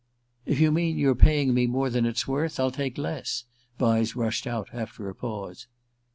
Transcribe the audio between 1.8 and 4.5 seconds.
than it's worth, I'll take less," Vyse rushed